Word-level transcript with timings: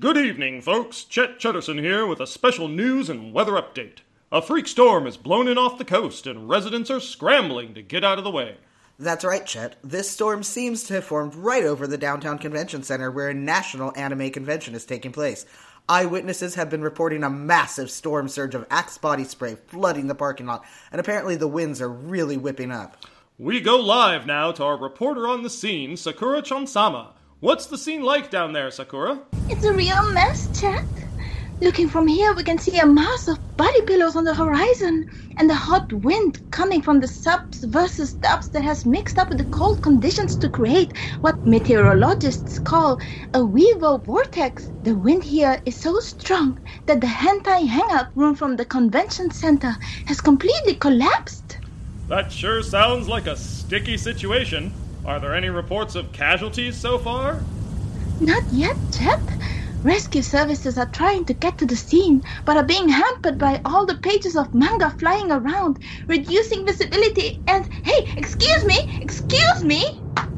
Good 0.00 0.16
evening, 0.16 0.60
folks. 0.60 1.04
Chet 1.04 1.38
Cheddarson 1.38 1.78
here 1.78 2.06
with 2.06 2.18
a 2.18 2.26
special 2.26 2.68
news 2.68 3.08
and 3.08 3.32
weather 3.32 3.52
update. 3.52 3.98
A 4.32 4.42
freak 4.42 4.66
storm 4.66 5.04
has 5.04 5.16
blown 5.16 5.46
in 5.46 5.56
off 5.56 5.78
the 5.78 5.84
coast, 5.84 6.26
and 6.26 6.48
residents 6.48 6.90
are 6.90 7.00
scrambling 7.00 7.74
to 7.74 7.82
get 7.82 8.02
out 8.02 8.18
of 8.18 8.24
the 8.24 8.30
way. 8.30 8.56
That's 8.98 9.24
right, 9.24 9.46
Chet. 9.46 9.76
This 9.84 10.10
storm 10.10 10.42
seems 10.42 10.84
to 10.84 10.94
have 10.94 11.04
formed 11.04 11.34
right 11.34 11.64
over 11.64 11.86
the 11.86 11.98
downtown 11.98 12.38
convention 12.38 12.82
center 12.82 13.10
where 13.10 13.28
a 13.28 13.34
national 13.34 13.92
anime 13.94 14.30
convention 14.30 14.74
is 14.74 14.84
taking 14.84 15.12
place. 15.12 15.46
Eyewitnesses 15.88 16.54
have 16.56 16.70
been 16.70 16.82
reporting 16.82 17.22
a 17.22 17.30
massive 17.30 17.90
storm 17.90 18.28
surge 18.28 18.54
of 18.54 18.66
Axe 18.70 18.98
body 18.98 19.24
spray 19.24 19.56
flooding 19.68 20.08
the 20.08 20.14
parking 20.14 20.46
lot, 20.46 20.64
and 20.92 21.00
apparently 21.00 21.36
the 21.36 21.46
winds 21.46 21.80
are 21.80 21.90
really 21.90 22.36
whipping 22.36 22.72
up. 22.72 23.04
We 23.38 23.60
go 23.60 23.76
live 23.76 24.26
now 24.26 24.50
to 24.52 24.64
our 24.64 24.76
reporter 24.76 25.28
on 25.28 25.42
the 25.42 25.50
scene, 25.50 25.96
Sakura 25.96 26.42
Chonsama. 26.42 27.08
What's 27.44 27.66
the 27.66 27.76
scene 27.76 28.00
like 28.00 28.30
down 28.30 28.54
there, 28.54 28.70
Sakura? 28.70 29.20
It's 29.50 29.66
a 29.66 29.72
real 29.74 30.02
mess, 30.12 30.48
Chet. 30.58 30.82
Looking 31.60 31.90
from 31.90 32.06
here, 32.06 32.32
we 32.32 32.42
can 32.42 32.56
see 32.56 32.78
a 32.78 32.86
mass 32.86 33.28
of 33.28 33.36
body 33.58 33.82
pillows 33.82 34.16
on 34.16 34.24
the 34.24 34.32
horizon, 34.32 35.10
and 35.36 35.50
the 35.50 35.54
hot 35.54 35.92
wind 35.92 36.40
coming 36.50 36.80
from 36.80 37.00
the 37.00 37.06
subs 37.06 37.64
versus 37.64 38.14
dubs 38.14 38.48
that 38.48 38.62
has 38.62 38.86
mixed 38.86 39.18
up 39.18 39.28
with 39.28 39.36
the 39.36 39.56
cold 39.56 39.82
conditions 39.82 40.36
to 40.36 40.48
create 40.48 40.96
what 41.20 41.46
meteorologists 41.46 42.60
call 42.60 42.98
a 43.34 43.40
Weeaboo 43.40 44.06
vortex. 44.06 44.70
The 44.82 44.94
wind 44.94 45.22
here 45.22 45.60
is 45.66 45.76
so 45.76 46.00
strong 46.00 46.58
that 46.86 47.02
the 47.02 47.06
hentai 47.06 47.66
hangout 47.66 48.08
room 48.16 48.34
from 48.34 48.56
the 48.56 48.64
convention 48.64 49.30
center 49.30 49.76
has 50.06 50.18
completely 50.18 50.76
collapsed. 50.76 51.58
That 52.08 52.32
sure 52.32 52.62
sounds 52.62 53.06
like 53.06 53.26
a 53.26 53.36
sticky 53.36 53.98
situation. 53.98 54.72
Are 55.04 55.20
there 55.20 55.34
any 55.34 55.50
reports 55.50 55.94
of 55.94 56.12
casualties 56.12 56.78
so 56.78 56.98
far? 56.98 57.44
Not 58.20 58.42
yet, 58.50 58.76
Chet. 58.90 59.38
Rescue 59.82 60.22
services 60.22 60.78
are 60.78 60.88
trying 60.88 61.26
to 61.26 61.34
get 61.34 61.58
to 61.58 61.66
the 61.66 61.76
scene, 61.76 62.22
but 62.46 62.56
are 62.56 62.64
being 62.64 62.88
hampered 62.88 63.38
by 63.38 63.60
all 63.66 63.84
the 63.84 63.98
pages 63.98 64.34
of 64.34 64.54
manga 64.54 64.90
flying 64.98 65.30
around, 65.30 65.78
reducing 66.08 66.64
visibility. 66.64 67.38
And 67.46 67.66
hey, 67.82 68.06
excuse 68.16 68.64
me, 68.64 68.78
excuse 69.02 69.62
me! 69.62 69.84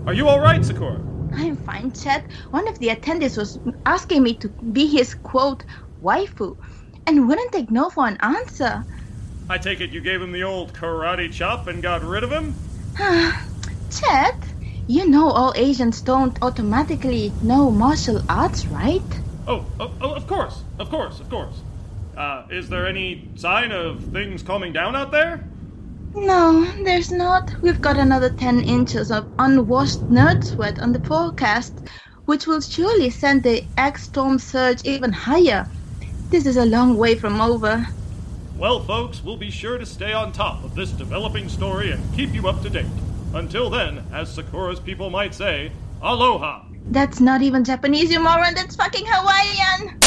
Are 0.04 0.12
you 0.12 0.28
alright, 0.28 0.64
Sakura? 0.64 0.98
I'm 1.32 1.56
fine, 1.58 1.92
Chet. 1.92 2.24
One 2.50 2.66
of 2.66 2.76
the 2.80 2.88
attendants 2.88 3.36
was 3.36 3.56
asking 3.84 4.24
me 4.24 4.34
to 4.38 4.48
be 4.72 4.88
his 4.88 5.14
quote, 5.14 5.64
waifu, 6.02 6.56
and 7.06 7.28
wouldn't 7.28 7.52
take 7.52 7.70
no 7.70 7.88
for 7.88 8.08
an 8.08 8.18
answer. 8.20 8.84
I 9.48 9.58
take 9.58 9.80
it 9.80 9.90
you 9.90 10.00
gave 10.00 10.20
him 10.20 10.32
the 10.32 10.42
old 10.42 10.72
karate 10.72 11.30
chop 11.30 11.68
and 11.68 11.80
got 11.80 12.02
rid 12.02 12.24
of 12.24 12.32
him? 12.32 12.54
Chet, 13.90 14.55
you 14.86 15.08
know 15.08 15.30
all 15.30 15.52
Asians 15.56 16.00
don't 16.00 16.38
automatically 16.42 17.32
know 17.42 17.70
martial 17.70 18.22
arts, 18.28 18.66
right? 18.66 19.02
Oh, 19.46 19.66
oh, 19.80 19.92
oh, 20.00 20.14
of 20.14 20.26
course, 20.26 20.62
of 20.78 20.90
course, 20.90 21.20
of 21.20 21.28
course. 21.28 21.62
Uh, 22.16 22.44
is 22.50 22.68
there 22.68 22.86
any 22.86 23.28
sign 23.36 23.72
of 23.72 24.02
things 24.04 24.42
calming 24.42 24.72
down 24.72 24.96
out 24.96 25.10
there? 25.10 25.44
No, 26.14 26.64
there's 26.84 27.10
not. 27.10 27.54
We've 27.60 27.80
got 27.80 27.98
another 27.98 28.30
10 28.30 28.60
inches 28.60 29.10
of 29.10 29.26
unwashed 29.38 30.08
nerd 30.08 30.44
sweat 30.44 30.78
on 30.78 30.92
the 30.92 31.00
forecast, 31.00 31.74
which 32.24 32.46
will 32.46 32.60
surely 32.60 33.10
send 33.10 33.42
the 33.42 33.64
Axe 33.76 34.04
storm 34.04 34.38
surge 34.38 34.82
even 34.84 35.12
higher. 35.12 35.68
This 36.30 36.46
is 36.46 36.56
a 36.56 36.64
long 36.64 36.96
way 36.96 37.16
from 37.16 37.40
over. 37.40 37.86
Well, 38.56 38.82
folks, 38.82 39.22
we'll 39.22 39.36
be 39.36 39.50
sure 39.50 39.78
to 39.78 39.84
stay 39.84 40.12
on 40.12 40.32
top 40.32 40.64
of 40.64 40.74
this 40.74 40.90
developing 40.90 41.48
story 41.48 41.90
and 41.90 42.14
keep 42.14 42.32
you 42.32 42.48
up 42.48 42.62
to 42.62 42.70
date. 42.70 42.86
Until 43.36 43.68
then, 43.68 44.02
as 44.14 44.32
Sakura's 44.32 44.80
people 44.80 45.10
might 45.10 45.34
say, 45.34 45.70
aloha. 46.00 46.62
That's 46.86 47.20
not 47.20 47.42
even 47.42 47.64
Japanese, 47.64 48.10
you 48.10 48.18
moron. 48.18 48.54
That's 48.54 48.76
fucking 48.76 49.04
Hawaiian. 49.06 50.00